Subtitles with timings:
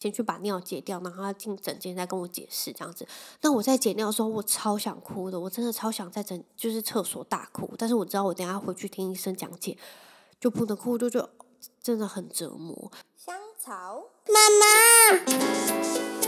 [0.00, 3.06] 先去把尿解掉，然后他进诊间再跟我解释这样子。
[3.42, 7.70] 那我在解尿的时候，我超想哭的，我真的超想在诊就是厕所大哭。
[7.76, 9.76] 但是我知道我等下回去听医生讲解，
[10.40, 11.28] 就不能哭，就就
[11.82, 12.90] 真的很折磨。
[13.14, 16.19] 香草妈妈。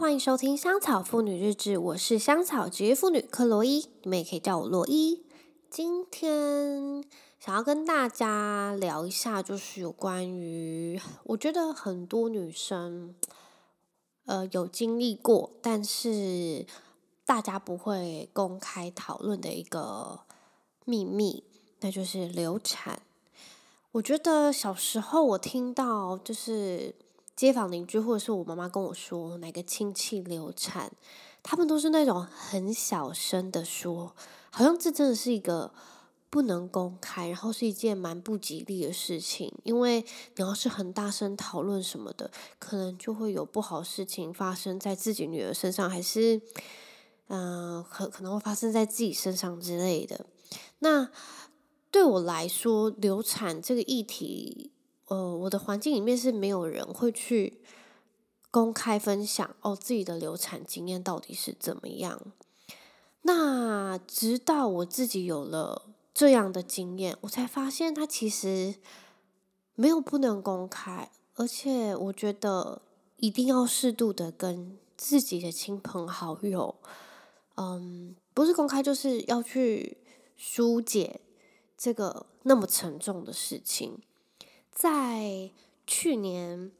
[0.00, 5.26] 欢迎收听香草妇女日志，我是香草职业妇女克洛伊，你们也可以叫我洛伊。
[5.68, 7.04] 今天
[7.38, 13.14] 想要跟大家聊一下，就是有关于我觉得很多女生，
[14.24, 16.64] 呃，有经历过，但是
[17.26, 20.20] 大家不会公开讨论的一个
[20.86, 21.44] 秘密，
[21.80, 23.02] 那就是流产。
[23.92, 26.94] 我觉得小时候我听到就是。
[27.40, 30.92] 街坊邻居或者是我妈妈跟我说哪个亲戚流产，
[31.42, 34.14] 他们都是那种很小声的说，
[34.50, 35.72] 好像这真的是一个
[36.28, 39.50] 不能公开，然后是一件蛮不吉利的事情。
[39.62, 40.02] 因为
[40.36, 46.42] 你要是很大声讨论什么的，可能就会有不好事情发生在自己女儿身上，还是
[47.28, 50.26] 嗯、可可能会发生在自己身上之类的。
[50.80, 51.08] 那
[51.90, 54.72] 对我来说，流产这个议题。
[55.10, 57.60] 呃，我的环境里面是没有人会去
[58.48, 62.32] 公开分享哦，自己的流产经验到底是怎么样。
[63.22, 68.76] 那直到我自己有了这样的经验，我才发现它其实
[69.74, 72.80] 没有不能公开，而且我觉得
[73.16, 76.76] 一定要适度的跟自己的亲朋好友，
[77.56, 79.98] 嗯，不是公开就是要去
[80.36, 81.20] 疏解
[81.76, 83.98] 这个那么沉重的事情。
[84.72, 85.50] 在
[85.86, 86.70] 去年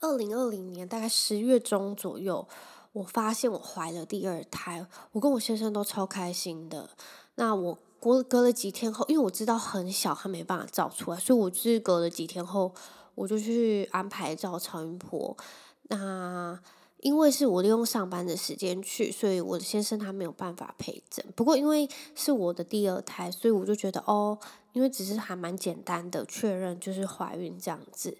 [0.00, 2.48] 二零二零年大概十月中左右，
[2.92, 6.90] 我发现我怀了第二胎，我跟我先生都超开心的。
[7.36, 12.74] 那我过隔了几天后，因为我知道很小，他没办法照出来，所以我就是隔了几天后，
[13.14, 15.36] 我就去安排照超音波。
[15.84, 16.58] 那
[17.00, 21.24] 因为是我利用上班的时间去，所以我的先生他没有办法陪诊。
[21.36, 24.38] 不过因为是我的第二胎，所以我就觉得哦。
[24.76, 28.14] 因为只是还蛮简单的确认，就是怀孕这样子。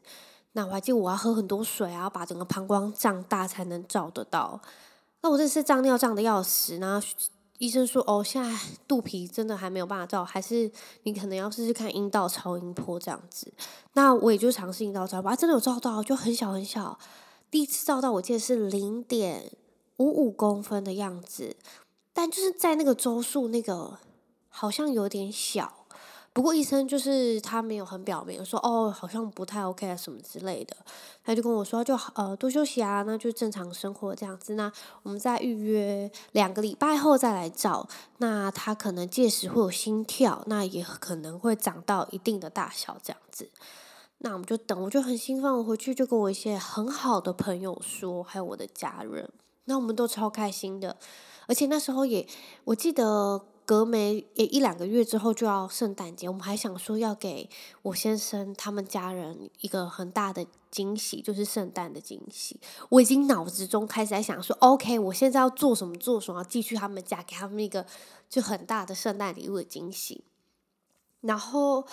[0.53, 4.59] 那我还记得我要喝很多水啊，把整个膀胱胀大才能照得到。
[5.21, 7.07] 那我这次胀尿胀的要死，然后
[7.59, 8.59] 医生说：“哦，现在
[8.89, 10.73] 肚皮真的还没有办法照，还是
[11.03, 13.53] 你可能要试试看阴道超音波这样子。”
[13.93, 16.99] 那我也就尝试阴道超音波，真的有照到，就很小很小。
[17.51, 19.53] 第一次照到，我记得是零点
[19.99, 21.55] 五五公分的样子，
[22.15, 23.99] 但就是在那个周数，那个
[24.49, 25.76] 好像有点小。
[26.37, 30.77] 不过医生就是他没有很表明说哦，好像不太 OK 啊什么之类的，
[31.25, 34.55] 他就跟我说就呃多休息啊，那就正常生活这样子。
[34.55, 34.71] 那
[35.03, 37.89] 我们再预约两个礼拜后再来照，
[38.19, 43.49] 那他可能届时会有心跳，那也可能会长到一定的大小这样子。
[44.19, 49.27] 那我们就等，我就很兴奋，我回去就跟我一些很好的朋友说，还有我的家人，
[49.65, 50.99] 那我们都超开心的，
[51.47, 52.29] 而且那时候也
[52.65, 53.47] 我记得。
[53.67, 57.51] 隔没也一两个月之后就要圣诞节，我们还想说要给
[57.83, 62.61] 我先生他们家人一个很大的惊喜，就是圣诞的惊喜。
[62.91, 67.85] 我已经脑子中开始在想说，OK，我现在要做什么做什么，要寄去他们家，给他们一个
[68.31, 70.23] 就很大的圣诞礼物的惊喜。
[71.23, 71.85] 然后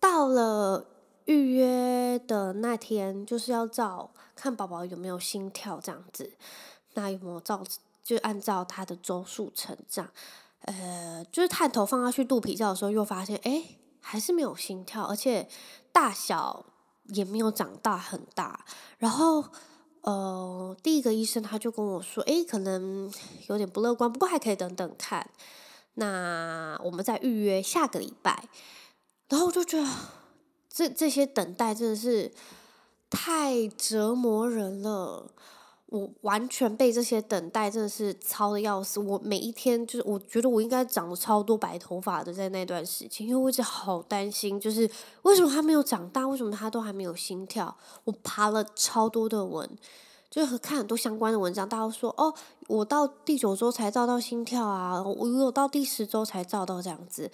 [0.00, 0.88] 到了
[1.26, 6.32] 预约的那天，就是要照看宝宝有没有心跳这样子，
[6.94, 7.62] 那有没有照
[8.02, 10.10] 就按照他的周数成长。
[10.66, 13.62] 呃，就是探头放下去肚皮照的时候，又发现哎，
[14.00, 15.48] 还是没有心跳，而且
[15.92, 16.64] 大小
[17.08, 18.64] 也没有长大很大。
[18.98, 19.44] 然后
[20.00, 23.10] 呃，第一个医生他就跟我说，哎，可能
[23.48, 25.30] 有点不乐观，不过还可以等等看。
[25.94, 28.48] 那我们再预约下个礼拜。
[29.28, 29.88] 然后我就觉得
[30.68, 32.32] 这这些等待真的是
[33.10, 35.30] 太折磨人了。
[35.86, 38.98] 我完全被这些等待真的是操的要死。
[38.98, 44.90] 我每一天就是，我觉得我应该长了超多白头发的，在那段时间，因为我一直好担心，就是
[45.22, 47.76] 为什么他没有长大，为什么他都还没有心跳？
[48.04, 49.68] 我爬了超多的文，
[50.28, 52.34] 就是看很多相关的文章，大家说哦，
[52.66, 57.30] 我到第九周才照到心跳啊，我有到第十周才照到这样子，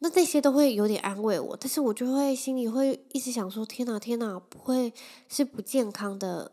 [0.00, 4.92] 那这些都会有点安慰我，但是我就会心里会一直想说，天哪，天哪，不会
[5.28, 6.50] 是不健康的。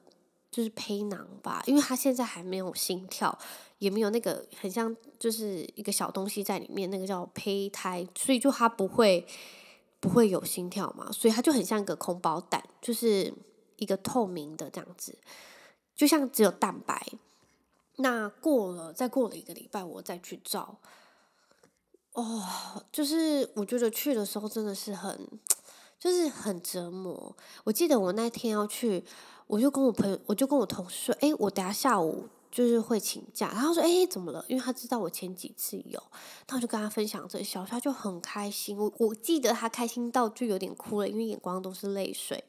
[0.51, 3.37] 就是胚囊吧，因为他现在还没有心跳，
[3.77, 9.27] 也没有那个很像就是一个小东西在里面，那个叫胚胎，所以就他不会
[9.99, 13.33] 不会有心跳嘛，所以他就很像一个空包蛋，就是
[13.77, 15.17] 一个透明的这样子，
[15.95, 17.05] 就像只有蛋白。
[17.97, 20.77] 那过了，再过了一个礼拜，我再去照。
[22.13, 25.27] 哦，就是我觉得去的时候真的是很，
[25.99, 27.35] 就是很折磨。
[27.65, 29.03] 我记得我那天要去，
[29.49, 35.99] 我就跟我朋友，我就跟我同事说：“诶，我等下下午就是会请假。”然后说：“诶，怎么了？”因为他知道我前几次有，
[36.47, 38.77] 那我就跟他分享这个消息，他就很开心。
[38.77, 42.43] 我我记得他开心到就有点哭了，因为眼光都是泪水。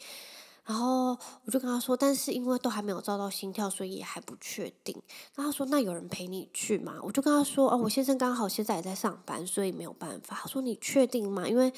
[0.66, 1.16] 然后
[1.46, 4.94] 我就跟他说，但是因为都还没有照到心跳，所以也还不确定。
[5.34, 6.98] 然后他说，那有人陪你去吗？
[7.02, 10.36] 我就跟他说，哦，我先生刚好现在也在上班，所以没有办法。
[10.42, 11.48] 他说，你确定吗？
[11.48, 11.72] 因为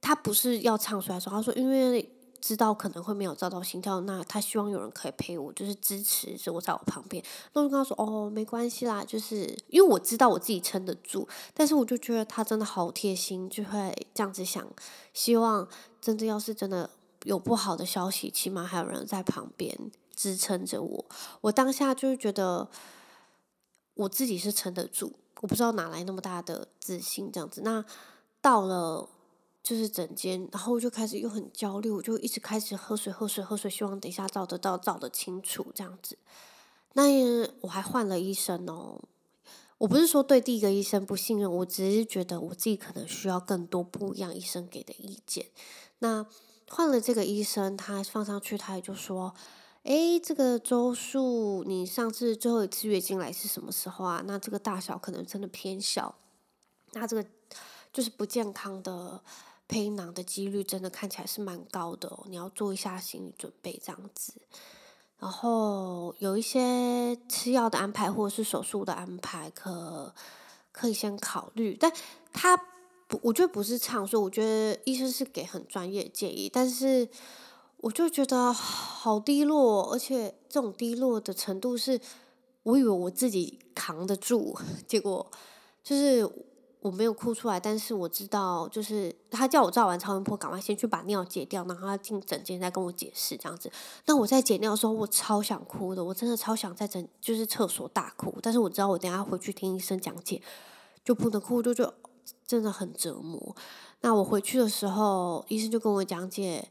[0.00, 7.22] 他不是要唱出来说，他说因为知道可能会没有照到心跳，那他希望有人可以陪我，就是支持着我在我旁边。
[7.52, 14.66] 那我就跟他说，哦，没关系啦，就是因为我知道我自己撑得住，但是我就觉得他真的好贴心，就会这样子想，
[15.12, 15.68] 希望
[16.00, 16.90] 真的要是真的。
[17.24, 19.76] 有不好的消息，起码还有人在旁边
[20.14, 21.04] 支撑着我。
[21.40, 22.68] 我当下就是觉得
[23.94, 27.62] 我自己是撑得住，我不知道哪来那么大的自信这样子。
[27.64, 27.84] 那
[28.40, 29.08] 到了
[29.68, 36.16] 就是诊间，然后我就开始又很焦虑，我就一直开始喝水、喝水、喝水，希望等一下照得到、照得清楚这样子。
[36.94, 37.04] 那
[37.60, 39.00] 我还换了医生哦。
[39.76, 45.46] 我不是说对第一个医生不信任，我只是觉得我自己可能需要更多不一样医生给的意见。
[45.98, 46.26] 那。
[46.70, 49.34] 换了这个医生，他放上去，他也就说
[49.84, 54.22] ：“诶，这个周数，你上次最后一次月经来是什么时候啊？
[54.26, 56.14] 那这个大小可能真的偏小，
[56.92, 57.26] 那这个
[57.90, 59.22] 就是不健康的
[59.68, 64.32] 胚囊的几率真的看起来是蛮高的哦，你要做一下心理准备这样子。
[65.18, 70.14] 然后有一些吃药的安排或者是手术的安排，可
[70.72, 71.92] 可以先考虑，但
[72.32, 72.58] 他。”
[73.08, 77.08] 不，我觉得不是唱，所以我觉得医生是给很专业建议，但是
[77.78, 81.98] 我就觉得好低落，而且这种低落的程度是，
[82.64, 84.54] 我以为我自己扛得住，
[84.86, 85.26] 结果
[85.82, 86.30] 就是
[86.80, 93.70] 我没有哭出来，但是我知道，就是他叫我照完超音波，赶快先去把尿解掉，然后进诊间再跟我解释这样子。
[94.06, 100.42] 那我在解尿的时候，我超想哭的，我真的超想在诊就是厕所大哭，但是我知道我等下回去听医生讲解
[101.04, 101.92] 就不能哭，就就。
[102.46, 103.54] 真的很折磨。
[104.00, 106.70] 那我回去的时候，医生就跟我讲解，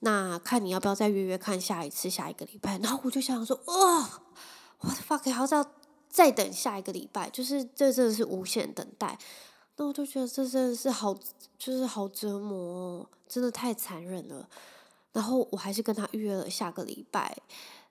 [0.00, 2.78] 那看你要不要再约约看下一次，下一个礼拜。
[2.78, 4.20] 然后我就想说，哇，
[4.78, 5.46] 我的 fuck，还要
[6.12, 9.18] 再等下一个礼拜，就是这真的是无限等待。
[9.76, 11.14] 那我就觉得这真的是好，
[11.58, 14.46] 就是好折磨，真的太残忍了。
[15.12, 17.36] 然后我还是跟他预约了下个礼拜。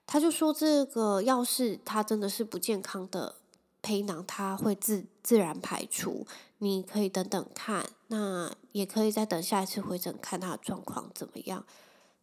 [0.06, 3.34] 他就说，这个要是他真的是不健康的
[3.82, 6.24] 胚囊，他会自自然排除。
[6.58, 11.64] 你可以等等看，那也可以再等下一次回诊，看他的状况怎么样。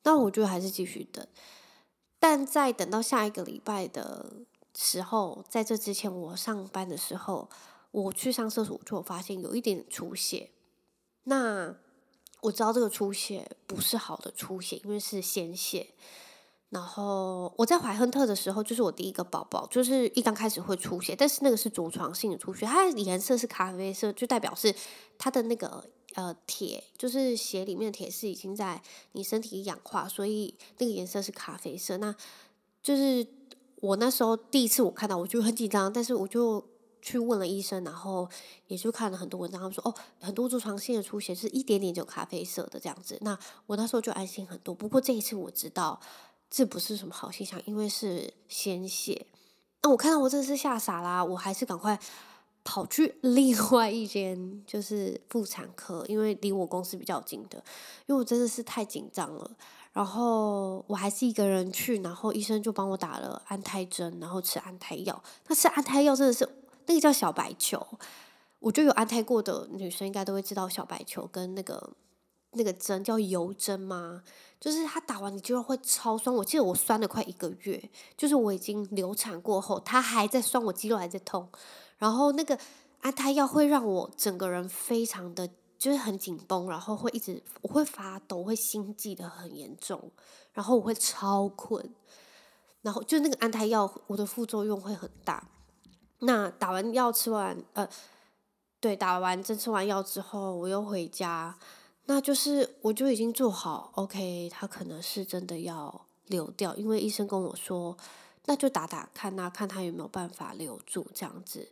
[0.04, 1.28] 那我觉得还是继续等，
[2.20, 4.32] 但在等到下一个礼拜的
[4.82, 7.50] 时候，在这之前我上班的时候，
[7.92, 10.52] 我去上厕所就发现有一点出血。
[11.24, 11.76] 那
[12.40, 15.88] 我知道这个出血不是好的出血，因为是鲜血。
[16.70, 24.74] 然后我在怀亨特的时候，就是我第一个宝宝，就是一刚开始会出血，但是那个是着床性的出血，它的颜色是咖啡色，就代表是
[25.18, 25.84] 它的那个
[26.14, 31.98] 呃铁，就是血里面的铁是已经在你身体氧化，所以那个颜色是咖啡色。
[31.98, 32.16] 那
[32.82, 33.28] 就是
[33.82, 36.64] 我那时候第一次我看到，我就很紧张，但是我就
[37.02, 38.30] 去问了医生，然后
[38.68, 43.18] 也就看了很多文章，他们说哦，很多着床性的出血是一点点就咖啡色的这样子。
[43.22, 43.38] 那
[43.68, 44.76] 我那时候就安心很多。
[44.76, 46.00] 不过这一次我知道。
[46.52, 49.28] 这不是什么好现象，因为是鲜血。
[49.84, 52.00] 那我看到我真的是吓傻啦，我还是赶快
[52.64, 57.64] 跑去 另外一间，就是妇产科，因为离我公司比较近的。
[58.08, 59.52] 因为我真的是太紧张了，
[59.92, 65.24] 然后我还是一个人去，然后医生就帮我打了安胎针，然后吃安胎药。
[65.48, 66.48] 那吃安胎药真的是
[66.86, 67.86] 那个叫小白球，
[68.60, 71.92] 我觉得有安胎过的女生应该都会知道小白球跟那个
[72.52, 74.24] 那个针叫油针吗？
[74.60, 81.48] 就是他打完你肌肉会超酸，我记得我酸了快一个月，就是我已经流产过后，他还在酸，我肌肉还在痛，
[81.98, 82.60] 然后那个
[83.02, 90.12] 安胎药会让我整个人非常的就是很紧绷，然后会一直我会发抖，会心悸的很严重，
[90.54, 91.90] 然后我会超困，
[92.82, 95.48] 然后就那个安胎药我的副作用会很大。
[96.20, 97.88] 那打完药吃完呃，
[98.82, 101.58] 对，打完针吃完药之后，我又回家。
[102.08, 107.96] 那就是我就已经做好，OK，他可能是真的要流掉，因为医生跟我说，
[108.46, 111.72] 那就打打看呐，看他有没有办法留住这样子。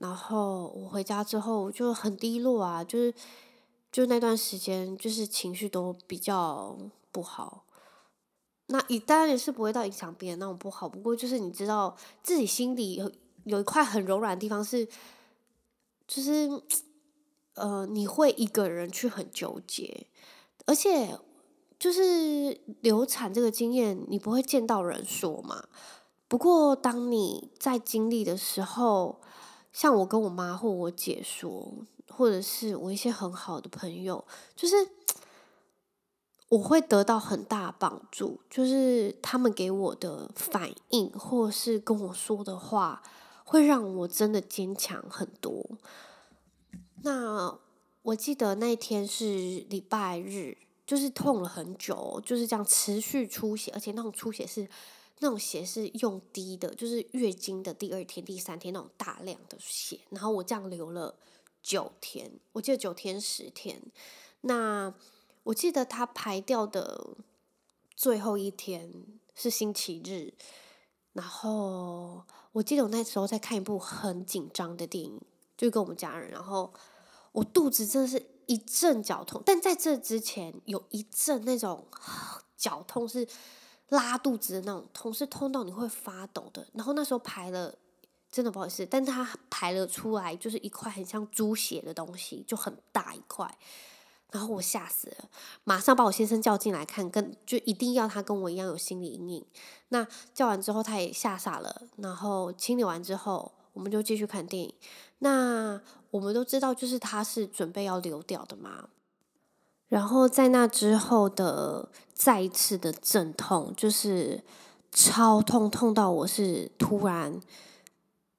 [0.00, 3.14] 然后我回家之后就很低落啊，就是
[3.92, 6.76] 就那段时间就是情绪都比较
[7.12, 7.64] 不好。
[8.68, 13.12] 那一当然也是不会到影响别人那种不好，不过就是你知道自己心里有
[13.44, 14.88] 有一块很柔软的地方是，
[16.08, 16.48] 就是
[17.54, 20.06] 呃，你会一个人去很纠结，
[20.64, 21.18] 而且
[21.78, 25.64] 就是流产这个经验，你不会见到人说嘛。
[26.26, 29.19] 不过当你在经历的时候，
[29.72, 31.72] 像我跟我妈或我姐说，
[32.08, 34.24] 或者是我一些很好的朋友，
[34.54, 34.74] 就是。
[36.50, 43.04] 我会得到很大帮助，就是他们给我的反应，或是跟我说的话，
[43.44, 45.64] 会让我真的坚强很多。
[47.04, 47.56] 那
[48.02, 49.24] 我记得那天是
[49.70, 54.68] 礼拜日，就是痛了很久，就是这样持续出血，而且那种出血是
[55.20, 61.14] 那种血是用滴的，就是月经的第二天、第三天那种大量的血，然后我这样流了
[61.62, 63.80] 九天，我记得九天十天，
[64.42, 64.92] 那。
[65.44, 67.16] 我记得他排掉的
[67.96, 68.92] 最后一天
[69.34, 70.34] 是星期日，
[71.14, 72.22] 然后
[72.52, 75.18] 我记得我那时候在看一部很紧张的电影，
[75.56, 76.70] 就跟我们家人，然后
[77.32, 81.86] 我肚子真的是一阵绞痛，但在这之前有一阵那种
[82.58, 83.26] 绞痛是
[83.90, 86.66] 拉肚子的那种痛，是痛到你会发抖的。
[86.74, 87.74] 然后那时候排了，
[88.30, 93.58] 真的不好意思，但是他排了出来，就是一块很像猪血的东西，就很大一块。
[94.32, 95.28] 然后我吓死了，
[95.64, 99.44] 马上把我先生叫进来看，跟就一定要他跟我一样有心理阴影。
[99.88, 101.82] 那叫完之后，他也吓傻了。
[101.96, 104.72] 然后清理完之后，我们就继续看电影。
[105.18, 105.80] 那
[106.12, 108.88] 我们都知道，就是他是准备要流掉的嘛。
[109.90, 114.42] 然后在那之后的再一次的阵痛，就是
[114.90, 117.38] 超痛，痛到我是突然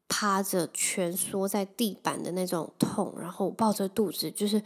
[0.07, 4.63] 趴着蜷缩在地板的那种痛，然后抱着肚子就是。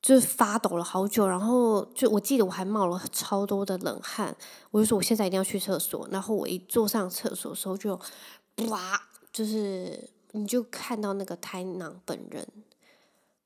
[0.00, 4.34] 就是发抖了好久，然后就我记得我还冒了超多的冷汗，
[4.70, 6.08] 我就说我现在一定要去厕所。
[6.12, 8.00] 然后我一坐上厕所的时候就，
[8.68, 12.46] 哇，就是你就看到那个胎囊本人。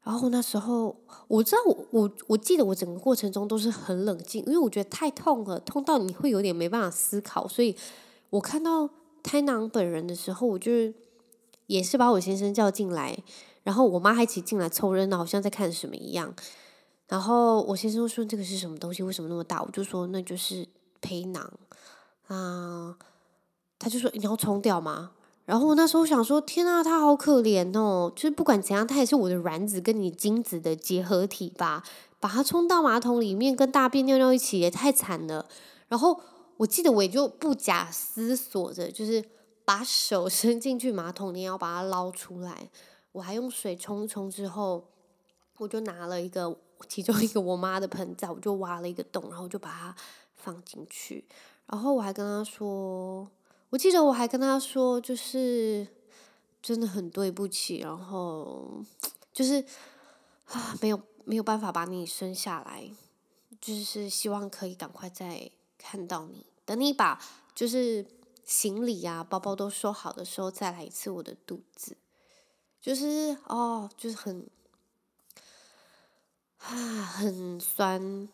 [0.05, 0.97] 然后那时候
[1.29, 7.47] 我知道我我我记得我整个过程中都是很冷静，因为我觉得太痛了，痛到你会有点没办法思考。
[7.47, 7.77] 所以
[8.31, 8.91] 我看到
[9.23, 10.71] 胎囊本人的时候，我就
[11.69, 13.17] 也是把我先生叫进来。
[13.63, 16.35] 然后我妈还一起进来凑热闹，好像在看什么一样。
[17.07, 19.05] 然后我先生说：“这个是什么东西？
[19.05, 20.67] 为什么那么大？”我就说：“那就是
[21.01, 21.49] 胚囊。”
[22.27, 22.97] 啊，
[23.79, 25.13] 他就说：“你要冲掉吗？”
[25.53, 28.11] 然后我那时候想说：“天啊，他好可怜哦！
[28.17, 31.83] 就是不管怎样，他也是我的卵子跟你精子的结合体吧？
[32.19, 35.47] 把它冲到马桶里面跟大便尿尿一起，也太惨了。”
[35.89, 36.19] 然后
[36.57, 39.23] 我记得我也就不假思索的，就是
[39.63, 42.71] 把手 伸进去马桶里，要把它捞出来。
[43.13, 44.83] 我还用水冲一冲之后，
[45.59, 46.57] 我就拿了一个
[46.89, 49.95] 其中一个我妈的盆栽，我就挖了一个洞，然后就把它
[50.35, 51.27] 放进去。
[51.67, 53.29] 然后我还跟她说，
[53.73, 55.87] 我记得我还跟他说，就是
[56.61, 58.85] 真的很对不起，然后
[59.33, 59.65] 就是
[60.45, 62.91] 啊，没有没有办法把你生下来，
[63.59, 67.19] 就是希望可以赶快再看到你，等你把
[67.55, 68.05] 就是
[68.45, 71.97] 行李啊、包包都收好的时候，再来一次我的肚子。
[72.79, 74.47] 就是哦，就是很
[76.59, 78.29] 啊，很酸。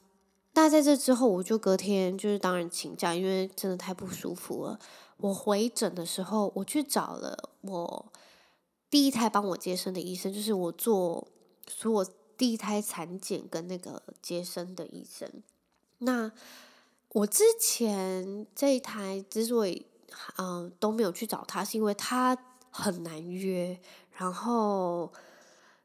[0.55, 4.81] 那在这之后，我就隔天就是当然请假，因为真的太不舒服了。
[5.19, 8.13] 我回诊的时候，我去找了我
[8.91, 11.29] 第一胎帮我接生的医生，就是我做
[11.69, 15.31] 所有第一胎产检跟那个接生的医生。
[15.99, 16.33] 那
[17.11, 19.87] 我之前这一胎之所以
[20.37, 22.37] 嗯、都没有去找他，是因为他
[22.71, 23.79] 很难约。
[24.13, 25.13] 然后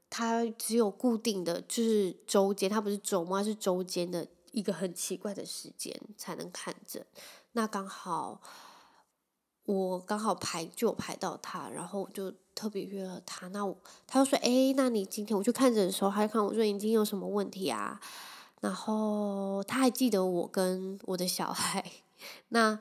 [0.09, 7.05] 他只有固定的就是周间，他不是周末，是周间的一个很奇怪的时间才能看诊。
[7.51, 8.41] 那刚好
[9.65, 13.47] 我刚好排就排到他，然后我就特别约了他。
[13.47, 17.99] 那我他就说：“哎，那你今天我去看诊的时候，他就看我说眼睛有什么问题啊？”
[18.59, 21.83] 然后他还记得我跟我的小孩。
[22.49, 22.79] 那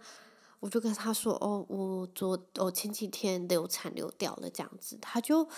[0.60, 5.48] 我就跟他说：“哦，我昨我前几天流产流掉了，这样子。”他就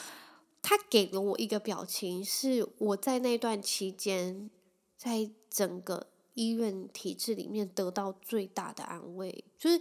[0.62, 4.50] 他给了我一个表情，是我在那段期间，
[4.97, 9.45] 在整个医院体制里面得到最大的安慰。
[9.59, 9.78] 就是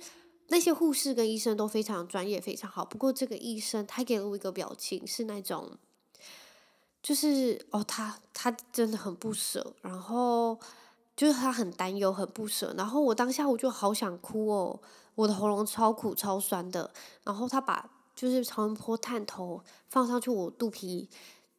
[0.47, 2.85] 那些护士跟医生都非常专业，非常好。
[2.85, 5.77] 不过这个医生他给了我一个表情，是那种，
[7.01, 10.59] 就是哦，他他真的很不舍，然后
[11.15, 12.73] 就是他很担忧，很不舍。
[12.77, 14.79] 然后我当下我就好想哭哦。
[15.15, 16.91] 我的喉咙超苦超酸的，
[17.23, 21.07] 然后他把就是超音波探头放上去我肚皮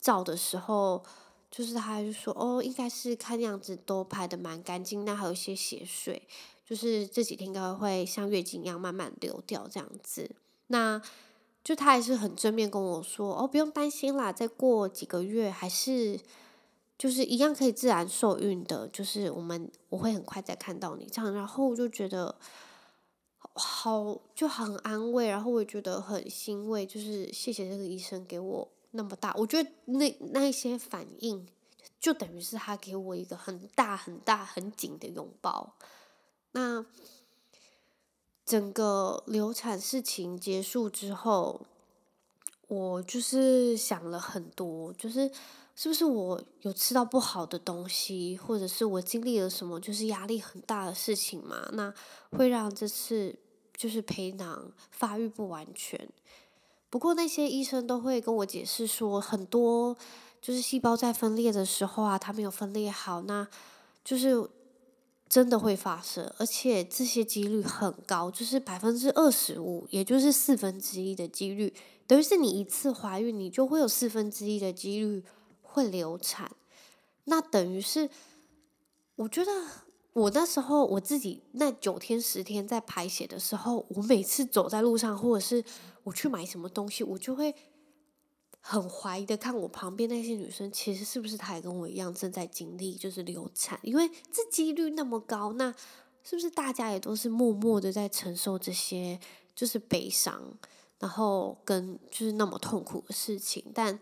[0.01, 1.05] 照的时候，
[1.53, 6.27] 就是他就说哦，应该是看样子都排得蛮干净，那还有一些血水，
[6.65, 10.31] 就是这几天应该会像月经一样慢慢流掉这样子。
[10.69, 11.01] 那
[11.63, 16.21] 就他还是很正面跟我说，哦，不用担心啦，再过几个月还是
[16.99, 21.07] 就是一样可以自然受孕的，就是我们我会很快再看到你。
[21.07, 22.35] 这样，然后我就觉得
[23.55, 31.47] 好就很安慰，然后我也觉得很欣慰，就是谢谢这个医生给我那么大，我觉得那那些反应
[31.99, 35.75] 就等于是他给我一个很大很大很紧的拥抱，
[36.55, 36.85] 那。
[38.47, 41.63] 整个流产事情结束之后，
[42.69, 45.31] 我就是想了很多，就是
[45.75, 51.71] 是不是我有吃到不好的东西，或者是我经历了什么，就是压力很大的事情嘛？
[51.73, 51.91] 那
[52.33, 53.35] 会让这次
[53.75, 56.07] 就是胚囊发育不完全。
[56.91, 59.97] 不过那些医生都会跟我解释说，很多
[60.43, 63.49] 就是细胞在分裂的时候啊，它没有分裂好，那
[64.05, 64.51] 就是。
[65.35, 71.75] 真的会发生，而且这些几率很高，就是百分之二十五，也就是四分之一的几率，
[72.07, 75.25] 等于是你一次怀孕，你就会有四分之一的几率
[75.61, 76.53] 会流产。
[77.25, 78.09] 那等于是，
[79.17, 79.51] 我觉得
[80.13, 85.65] 我那时候我自己那九天十天在排血的时候，我每次走在路上，或者是
[86.05, 87.53] 我去买什么东西，我就会。
[88.67, 93.79] 很怀疑的看我旁边那些女生，其实是不是她也跟我一样正在经历就是流产？
[93.83, 95.71] 因为这几率那么高，那
[96.23, 99.21] 是不是大家也都是默默的在承受这些
[99.55, 100.43] 就是悲伤，
[100.99, 104.01] 然后跟就是那么痛苦的事情，但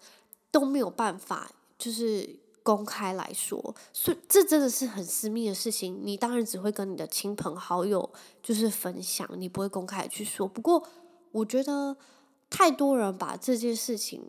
[0.53, 6.01] 都没有办法就是公开来说，所以这真的是很私密的事情。
[6.05, 8.09] 你当然只会跟你的亲朋好友
[8.41, 10.47] 就是分享，你不会公开去说。
[10.47, 10.87] 不过
[11.33, 11.97] 我觉得
[12.49, 14.23] 太多人把这件事情。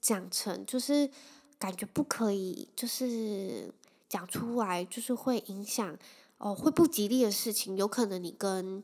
[0.00, 1.10] 讲成就是
[1.58, 3.72] 感觉不可以，就是
[4.08, 5.96] 讲出来，就是会影响
[6.38, 7.76] 哦，会不吉利的事情。
[7.76, 8.82] 有可能你跟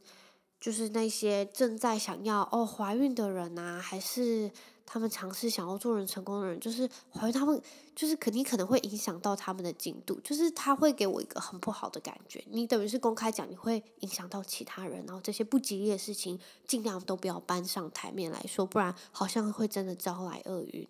[0.61, 4.50] 就是那些正在想要哦怀孕的人啊，还是
[4.85, 7.61] 他们尝试想要做人成功的人，就是怀孕，他们
[7.94, 12.45] 就是肯定可能会影响到他们的进度，就是他会给我一个很不好的感觉。
[12.50, 20.86] 你等于是公开讲，你会影响到其他人，然后这些不吉利的事情尽量都不要搬上台面来说，不然好像会真的招来厄运。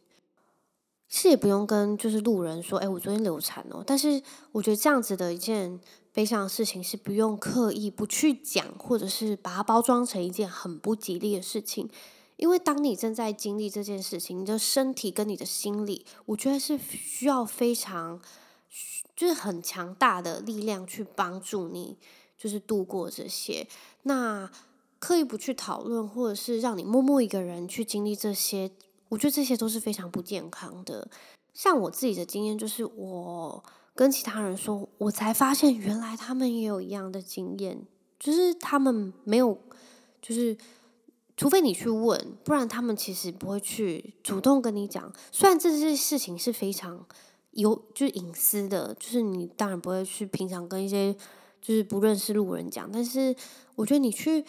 [1.09, 3.83] 是也不用跟就是路人说，哎，我昨天流产哦。
[3.87, 5.81] 但是我觉得这样子的一件
[6.13, 11.89] 悲伤的事情是不用刻意不去讲，或者是把它包装成一件很不吉利的事情。
[12.37, 18.21] 因为当你正在经历这件事情，你的身体跟你的心理，我觉得是需要非常
[19.15, 21.97] 就是很强大的力量去帮助你，
[22.37, 23.67] 就是度过这些。
[24.03, 24.51] 那
[24.99, 28.73] 刻意不去讨论，或者是让你默默一个人去经历这些。
[29.09, 31.09] 我觉得这些都是非常不健康的。
[31.55, 33.65] 像我自己的经验，就是我
[33.95, 37.87] 跟其他人说，我才发现原来他们也有一样的经验，
[38.19, 39.59] 就是他们没有，
[40.21, 40.57] 就是
[41.37, 45.13] 除非你去问，不然他们其实不会去主动跟你讲。
[45.33, 47.07] 虽然这些事情是非常
[47.53, 51.15] 有就是隐私的，就是你当然不会去平常跟一些
[51.63, 53.35] 就是不认识路人讲，但是
[53.77, 54.45] 我觉得你去。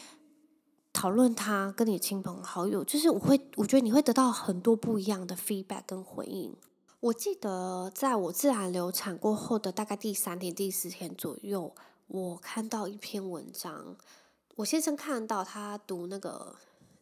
[0.97, 6.55] 讨论他跟你亲朋好友，就是我会，我觉得你会得到很多不一样的 feedback 跟回应。
[7.01, 11.71] 我记得在我自然流产过后的大概第三天、第四天左右，
[12.07, 13.95] 我看到一篇文章，
[14.55, 16.55] 我先生看到他读那个《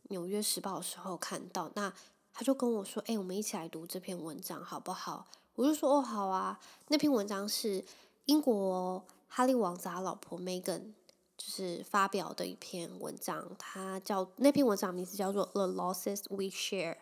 [0.10, 1.94] 纽约时报》的时候看到，那
[2.34, 7.82] 他就跟我说：“哎，我们一起来读这篇文章好不好？”我就说：“哦，好啊。”那篇文章是
[8.26, 10.92] 英国哈利王子他老婆 Megan。
[11.38, 16.94] 就是发表的一篇文章，它叫那篇文章名字叫做《The Losses We Share》。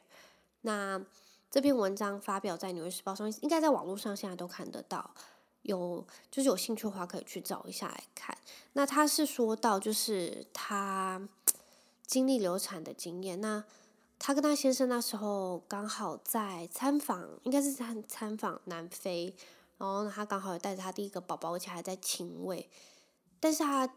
[0.62, 1.00] 那
[1.52, 5.13] 这篇文章发表在《纽约时报》上，应该在网络上现在都看得到。
[5.62, 8.36] 有就是有兴趣的话，可以去找一下来看。
[8.74, 11.30] 那他是说到，就是他
[12.06, 13.39] 经历流产的经验。
[13.39, 13.63] 那
[14.17, 19.36] 他跟他先生那时候刚好在参访，应该是参参访南非，
[19.78, 22.67] 然后他刚好也带着他第一个宝宝，而且还在亲喂，
[23.39, 23.88] 但是他。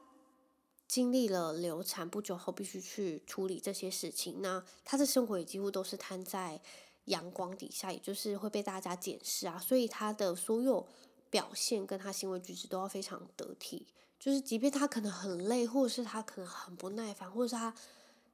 [0.88, 4.40] 经历了流产不久后，必须去处理这些事情。
[4.40, 6.60] 那他的生活也几乎都是摊在
[7.06, 9.58] 阳光底下，也就是会被大家检视啊。
[9.58, 10.86] 所以他的所有
[11.28, 13.86] 表现跟他行为举止都要非常得体。
[14.18, 17.74] 就是即便他可能很累，或者是他可能很不耐烦，或者是他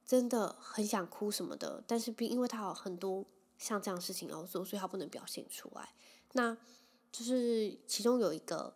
[0.05, 3.25] 真的很想哭什么的，但是并因为他有很多
[3.57, 5.89] 像这样的事情要做，所以他不能表现出来。
[6.33, 6.55] 那
[7.11, 8.75] 就是其中有一个。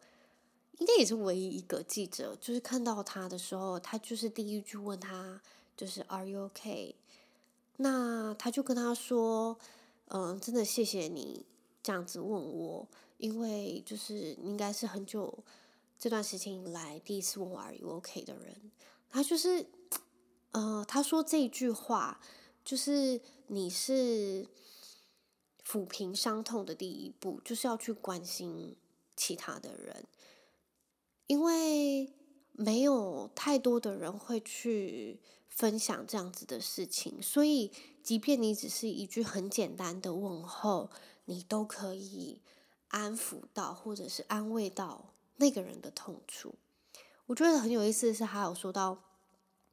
[0.78, 5.42] 应该也是唯一一个记者，就是看到他的时候，他就是第一句问他，
[5.76, 6.94] 就是 “Are you okay？”
[7.78, 9.58] 那他就跟他说
[10.10, 11.46] ：“嗯，真的谢谢你
[11.84, 12.88] 这样子问我，
[13.18, 15.44] 因为就是应该是很久
[16.00, 18.72] 这段时间以来第一次问我 “Are you OK” 的人，
[19.10, 19.66] 他就是，
[20.52, 22.20] 呃，他说这句话
[22.64, 24.48] 就是你是
[25.66, 28.76] 抚平伤痛的第一步，就是要去关心
[29.16, 30.06] 其他的人，
[31.28, 32.12] 因为
[32.54, 40.90] 没有太多的人会去分享这样子的事情，所以即便你只是一句很简单的问候，
[41.26, 42.42] 你都可以
[42.88, 45.14] 安抚到或者是安慰到。
[45.40, 46.56] 那个人的痛处，
[47.28, 48.98] 我觉得很有意思的是，他有说到，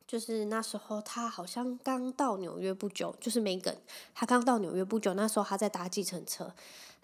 [0.06, 3.78] 就是那时候他好像刚到纽约不久，就是 Megan，
[4.14, 6.54] 他刚到纽约不久，那时候他在搭计程车，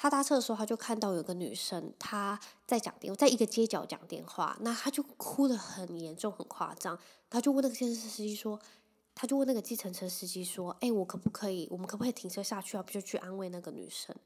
[0.02, 8.58] 他搭车的时候他就看到有个女生，她在讲电话，在一个街角讲电话，那他就哭得很严重，很夸张，他就问那个计程车司机说，
[9.14, 12.82] 他就问那个计程车司机说，哎，我可不可以，我们可不可以停车下去啊？
[12.82, 14.16] 不就去安慰那个女生？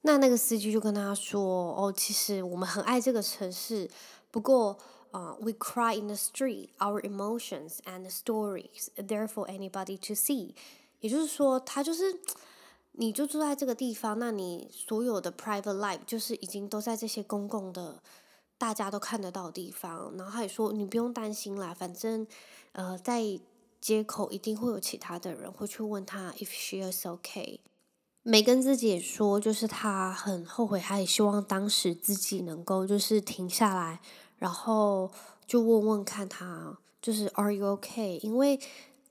[0.00, 3.88] 那那个司机就跟他说：“哦，其实我们很爱这个城市，
[4.32, 4.76] 不过，
[5.12, 10.56] 啊，we cry in the street, our emotions and stories there for anybody to see。
[10.98, 12.20] 也就是说，他就是，
[13.00, 18.02] 你就住在这个地方，那你所有的 private life 就是已经都在这些公共的，
[18.58, 20.12] 大家都看得到的地方。
[20.16, 22.26] 然后他也说，你不用担心啦，反正，
[22.72, 23.22] 呃，在
[23.80, 27.60] 街口一定会有其他的人会去问他 if she is okay。”
[28.24, 34.00] 梅根自己也说，就是他很后悔，他也希望当时自己能够就是停下来，
[34.38, 35.10] 然后
[35.46, 38.18] 就问问看他，就是 Are you okay？
[38.22, 38.58] 因为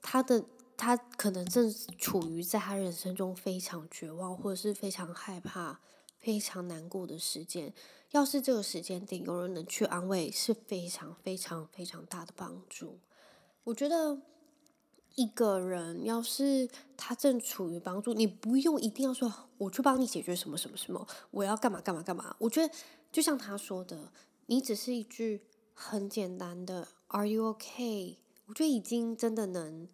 [0.02, 0.44] 他的
[0.78, 5.80] 他可能正处于在他人生中非常绝望，或者是非常害怕、
[6.18, 7.74] 非常难过的时间。
[8.12, 13.00] 要是这个时间点有人能去安慰，是非常非常非常大的帮助。
[13.64, 14.22] 我觉得。
[15.14, 22.36] 一个人要是他正处于帮助，你不用一定要说我去帮你解决什么什么什么，我要干嘛干嘛干嘛。
[22.38, 22.72] 我觉得
[23.10, 24.12] 就像他说的，
[24.46, 25.42] 你只是一句
[25.74, 29.88] 很简单的 “Are you okay？” 我觉得已经真的能，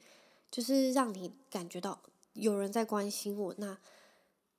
[0.55, 1.99] 就是让你感觉到
[2.35, 3.53] 有人在关心我。
[3.59, 3.77] 那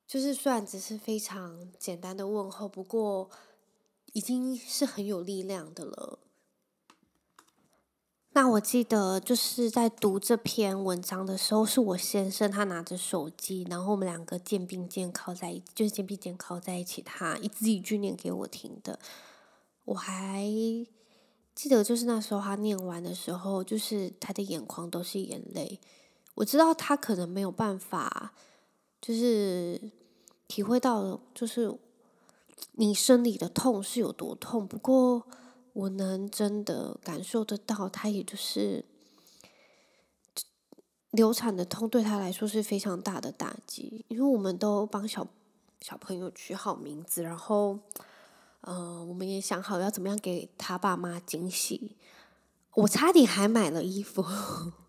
[0.05, 3.29] 就是虽然只是非常简单的问候，不过
[4.11, 6.19] 已经是很有力量的了。
[8.33, 18.99] 那我记得就是在读这篇文章的时候，是我先生他拿着手机，然后我们两个肩并肩靠在一，就是肩并肩靠在一起，他一字一句念给我听的。
[19.85, 20.45] 我还
[21.55, 25.79] 记得，就是那时候他念完的时候，就是他的眼眶都是眼泪。
[26.35, 28.33] 我知道他可能没有办法，
[29.01, 29.81] 就是
[30.47, 31.73] 体会到，就是
[32.73, 34.67] 你生理的痛是有多痛。
[34.67, 35.25] 不过。
[35.75, 38.85] 我能真的感受得到，他也就是
[41.11, 45.27] 流产的痛对他来说是非常大的打击，因为我们都帮小
[45.81, 47.77] 小朋友取好名字，然后，
[48.65, 51.95] 呃，我们也想好要怎么样给他爸妈惊喜。
[52.73, 54.25] 我差点还买了衣服，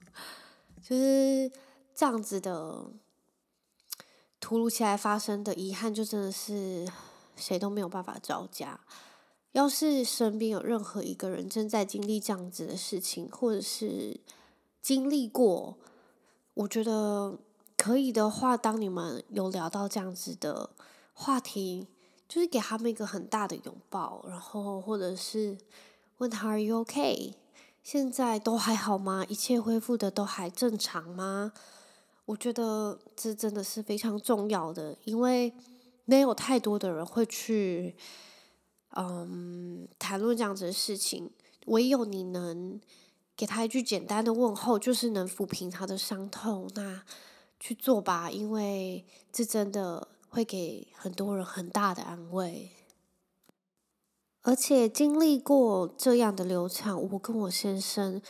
[0.83, 1.53] 就是
[1.95, 2.91] 这样子的，
[4.41, 6.91] 突如其来发生的遗憾，就真的是
[7.37, 8.81] 谁都没有办法招架。
[9.53, 14.19] 要是身边有任何一个人正在经历这样子的事情，或者是
[14.81, 15.77] 经历过，
[16.55, 17.39] 我觉得
[17.77, 20.71] 可以的话，当你们有聊到这样子的
[21.13, 21.87] 话题，
[22.29, 25.57] 就是给他们一个很大的拥抱，然后或者是
[26.19, 27.35] 问他 Are you okay？
[27.83, 29.25] 现在都还好吗？
[29.29, 31.53] 一切恢复的都还正常吗？
[32.25, 35.55] 我觉得这真的是非常重要的，因为
[36.05, 37.97] 没有太多的人会去。
[38.99, 41.31] 嗯，谈论这样子的事情，
[41.67, 42.81] 唯有你能
[43.37, 47.03] 给他一句简单的问候，就是能抚平他的伤痛，那
[47.61, 52.69] 去做吧，因为这真的会给很多人很大的安慰。
[54.43, 58.21] 而且经历过这样的流产，我跟我先生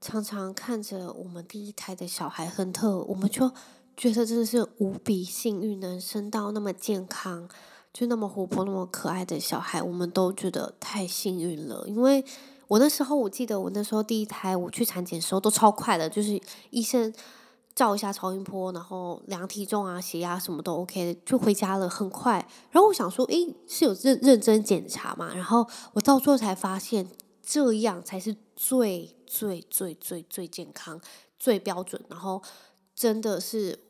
[0.00, 3.50] 常常看着我们第一胎的小孩亨特，我们就
[3.96, 7.48] 觉得真的是无比幸运，能生到那么健康。
[7.92, 11.84] 就那么活泼、那么可爱的小孩，我们都觉得太幸运了。
[11.88, 12.24] 因为
[12.68, 16.40] 我那时候，我记得我那时候第一胎，我去产检的时候都超快的，就是
[16.70, 17.12] 医生
[17.78, 22.44] 照一下超音波，然后量体重啊、血压什么都 OK，就回家了，很快。
[22.72, 25.32] 然后我想说，诶，是有认认真检查嘛？
[25.32, 27.08] 然后我到最后才发现，
[27.40, 31.00] 这样才是最最最最最健康、
[31.38, 32.02] 最标准。
[32.08, 32.42] 然后
[32.96, 33.84] 真的是。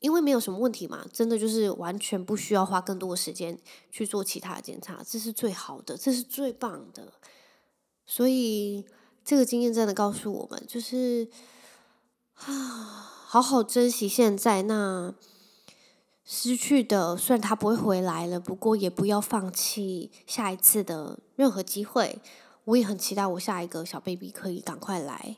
[0.00, 3.58] 因为没有什么问题嘛，真的就是完全不需要花更多的时间
[3.90, 7.10] 去做其他的检查，这是最好的，这是最棒的。
[8.04, 8.84] 所以
[9.24, 11.26] 这个经验真的告诉我们，就是
[12.44, 14.62] 啊，好好珍惜现在。
[14.62, 15.14] 那
[16.24, 22.20] 失去的虽然它不会回来了，不过也不要放弃下一次的任何机会。
[22.64, 25.36] 我也很期待我下一个小 baby 可以赶快来。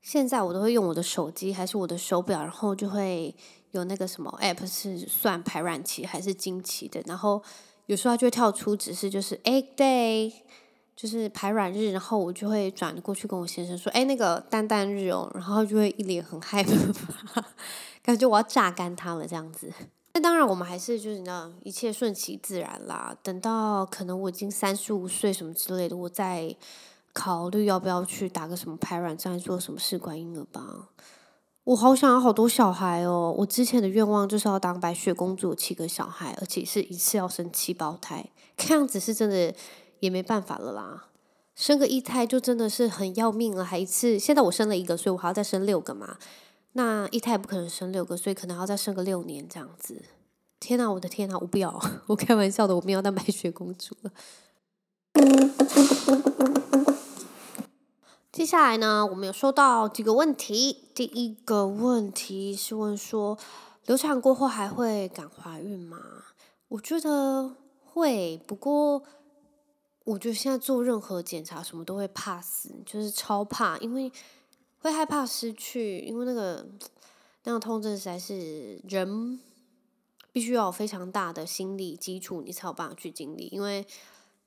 [0.00, 3.34] 现在我都会用我的手机还是我的手表，然后就会
[3.72, 7.42] 有那个什么 app 是算排卵期还是经期的，然后
[7.86, 10.32] 有时候它就会跳出指示，就是 egg day，
[10.96, 17.44] 就是排卵日，然后我就会转过去跟我先生说，哎，那个蛋蛋日哦，然后就会一脸很害怕，
[18.02, 19.72] 感觉我要榨干他了这样子。
[20.12, 23.16] 那当然，我们还是就是那，一切顺其自然啦。
[23.22, 26.54] 等到可能我已经三十五岁什么之类的，我再
[27.12, 30.90] 考虑要不要去打个什么排卵针，做什么试管婴儿吧。
[31.64, 33.34] 我好想要好多小孩哦！
[33.38, 38.24] 我之前的愿望就是要当白雪公主，七个小孩，而且是一次要生七胞胎。
[38.56, 39.52] 看样子是真的
[40.04, 41.06] 也没办法了啦，
[41.54, 44.18] 生个一胎就真的是很要命了，还一次。
[44.18, 46.18] 现在我生了一个，所以我还要再生六个嘛。
[46.72, 50.02] 那一胎也不可能生六个，所以可能要再生个六年这样子。
[50.60, 51.80] 天哪，我的天哪，我不要！
[52.06, 54.10] 我开玩笑的，我不要当白雪公主了。
[58.30, 60.88] 接下来呢，我们有收到几个问题。
[60.94, 63.38] 第一个问题是问说，
[63.86, 65.98] 流产过后还会敢怀孕吗？
[66.68, 69.04] 我觉得会，不过
[70.04, 74.12] 我觉得现在做任何检查什么都会怕死，就是超怕，因为。
[74.80, 76.68] 会害怕失去，因为那个
[77.44, 79.40] 那个痛症实在是人
[80.30, 83.46] 必须要有非常大的心理基础，你才有办法去经历。
[83.46, 83.86] 因为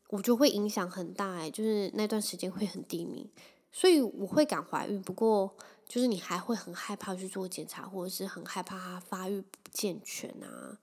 [0.09, 3.27] 我觉得会影响很大，哎，就是那段时间会很低迷，
[3.71, 5.01] 所以我会敢怀孕。
[5.01, 5.55] 不过
[5.87, 10.77] 就是你还会很害怕去做检查，或者是很害怕它发育不健全啊，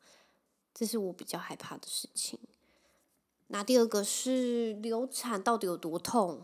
[0.74, 2.40] 这是我比较害怕的事情。
[3.54, 6.42] 那第二个是流产到底有多痛？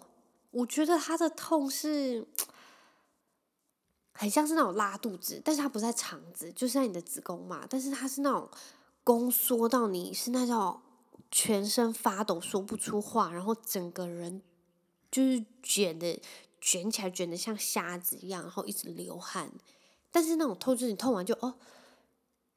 [0.53, 2.29] 我觉得它的痛是。
[4.13, 7.67] 很像是那种拉肚子，但是它不在肠子，就是在你的子宫嘛。
[7.69, 8.49] 但是它是那种
[9.03, 10.79] 宫缩到你是那种
[11.31, 14.43] 全身发抖、说不出话，然后整个人
[15.11, 16.21] 就是卷的
[16.61, 19.51] 卷起来，卷的像虾子一样，然后一直流汗。
[20.13, 21.55] 但是那种痛，就是你痛完就哦，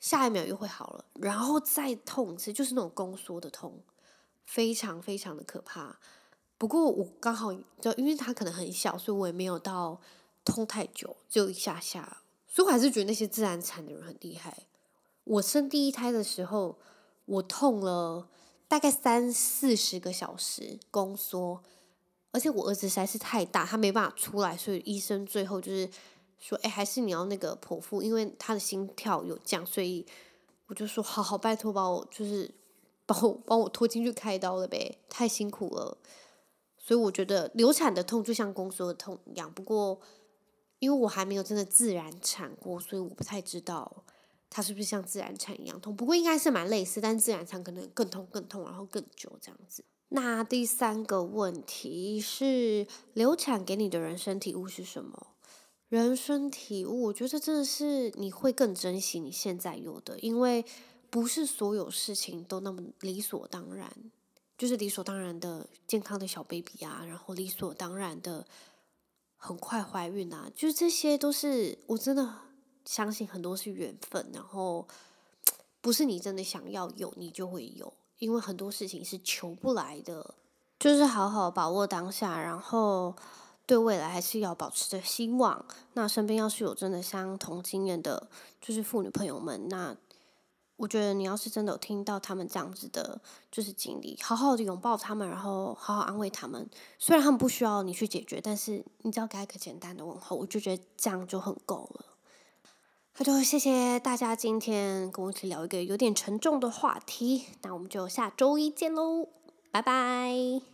[0.02, 3.82] 下一秒又会好了，然后再痛一次，就是那种宫缩的痛，
[4.45, 5.99] 非常非常的可怕。
[6.58, 9.99] 不过我刚好就因为它可能很小，所以我也没有到。
[10.45, 12.17] 痛太久，只有一下下，
[12.49, 14.67] 所以我还是觉得那些自然产的人很厉害。
[15.23, 16.77] 我生第一胎的时候，
[17.23, 18.27] 我痛了
[18.67, 21.63] 大概三四十个小时，宫缩，
[22.32, 25.89] 而且我儿子实在是太大，他没办法出来，所以医生最后就是
[26.38, 30.06] 说，哎，还是你要那个剖腹，因为他的心跳有降，所以
[30.67, 32.53] 我就说，好好拜托把我就是
[33.06, 35.98] 帮我帮我拖进去开刀了呗，太辛苦了。
[36.78, 40.00] 所以我觉得流产的痛就像宫缩的痛一样，不过。
[40.80, 44.04] 因为我还没有真的自然产过，所以我不太知道
[44.50, 45.96] 它是不是像自然产一样痛。
[45.96, 49.86] 不过应该是蛮类似，但自然产可能更痛、更痛，然后更久这样子。
[50.10, 55.28] 那第三个问题是，流产给你的人生体悟是什么？
[55.88, 60.66] 人生体悟，我觉得真的是你会更珍惜你现在有的，因为
[61.13, 63.93] 不是所有事情都那么理所当然，
[64.58, 68.43] 就是理所当然的健康的小 baby 啊，然后理所当然的。
[69.45, 72.34] 很快怀孕啊，就是这些都是我真的
[72.86, 74.88] 相信很多是缘分，然后
[75.82, 80.34] 不是你真的想要有你就会有，因为很多事情是求不来的，
[80.80, 83.13] 就是好好把握当下，然后
[83.65, 85.65] 对未来还是要保持着希望。
[85.91, 88.30] 那身边要是有真的相同经验的，
[88.62, 89.97] 就是妇女朋友们，那。
[90.76, 96.70] 我觉得你要是真的有听到他们这样子的，就是经历，好好的拥抱他们，然后好好安慰他们。
[96.98, 102.06] 虽然他们不需要你去解决，但是你只要给他一个简单的问候，我就觉得这样就很够了。
[103.18, 107.46] 那，就谢谢大家今天跟我一起聊一个有点沉重的话题。
[107.62, 109.28] 那我们就下周一见喽，
[109.72, 110.73] 拜拜。